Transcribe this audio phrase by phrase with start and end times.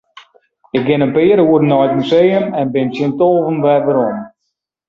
[0.77, 4.17] Ik gean in pear oeren nei it museum en bin tsjin tolven wer werom.